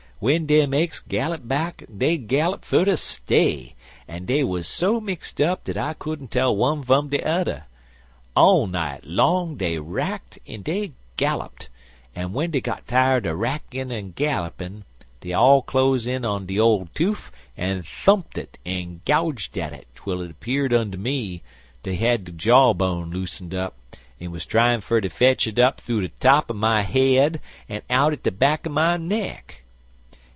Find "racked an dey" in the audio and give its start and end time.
9.79-10.91